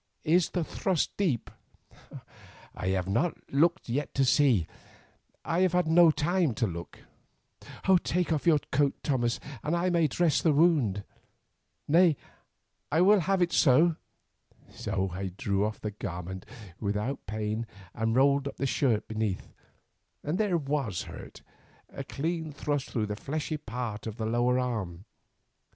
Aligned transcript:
Is 0.23 0.49
the 0.49 0.63
thrust 0.63 1.15
deep?" 1.15 1.51
"I 2.73 2.87
have 2.87 3.07
not 3.07 3.37
looked 3.53 3.83
to 4.15 4.25
see. 4.25 4.65
I 5.45 5.59
have 5.59 5.73
had 5.73 5.85
no 5.87 6.09
time 6.09 6.55
to 6.55 6.65
look." 6.65 7.01
"Take 8.03 8.33
off 8.33 8.47
your 8.47 8.57
coat, 8.71 8.95
Thomas, 9.03 9.39
that 9.63 9.75
I 9.75 9.91
may 9.91 10.07
dress 10.07 10.41
the 10.41 10.53
wound. 10.53 11.03
Nay, 11.87 12.17
I 12.91 13.01
will 13.01 13.19
have 13.19 13.43
it 13.43 13.53
so." 13.53 13.95
So 14.71 15.11
I 15.13 15.33
drew 15.37 15.63
off 15.63 15.79
the 15.79 15.91
garment, 15.91 16.47
not 16.49 16.81
without 16.83 17.27
pain, 17.27 17.67
and 17.93 18.15
rolled 18.15 18.47
up 18.47 18.57
the 18.57 18.65
shirt 18.65 19.07
beneath, 19.07 19.53
and 20.23 20.39
there 20.39 20.57
was 20.57 21.01
the 21.01 21.11
hurt, 21.11 21.43
a 21.89 22.03
clean 22.03 22.51
thrust 22.51 22.89
through 22.89 23.05
the 23.05 23.15
fleshy 23.15 23.57
part 23.57 24.07
of 24.07 24.17
the 24.17 24.25
lower 24.25 24.57
arm. 24.57 25.05